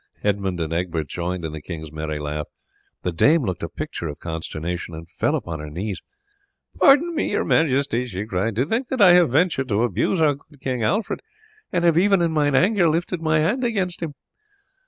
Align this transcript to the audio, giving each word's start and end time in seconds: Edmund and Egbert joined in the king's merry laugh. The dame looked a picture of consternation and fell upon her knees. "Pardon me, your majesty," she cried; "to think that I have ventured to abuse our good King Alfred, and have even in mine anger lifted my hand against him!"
Edmund 0.23 0.59
and 0.59 0.73
Egbert 0.73 1.07
joined 1.09 1.45
in 1.45 1.51
the 1.51 1.61
king's 1.61 1.91
merry 1.91 2.17
laugh. 2.17 2.47
The 3.03 3.11
dame 3.11 3.43
looked 3.43 3.61
a 3.61 3.69
picture 3.69 4.07
of 4.07 4.17
consternation 4.17 4.95
and 4.95 5.07
fell 5.07 5.35
upon 5.35 5.59
her 5.59 5.69
knees. 5.69 6.01
"Pardon 6.79 7.13
me, 7.13 7.29
your 7.29 7.45
majesty," 7.45 8.05
she 8.05 8.25
cried; 8.25 8.55
"to 8.55 8.65
think 8.65 8.87
that 8.87 8.99
I 8.99 9.11
have 9.13 9.29
ventured 9.29 9.67
to 9.67 9.83
abuse 9.83 10.19
our 10.19 10.33
good 10.33 10.59
King 10.59 10.81
Alfred, 10.81 11.21
and 11.71 11.83
have 11.85 11.99
even 11.99 12.19
in 12.23 12.31
mine 12.31 12.55
anger 12.55 12.89
lifted 12.89 13.21
my 13.21 13.41
hand 13.41 13.63
against 13.63 14.01
him!" 14.01 14.15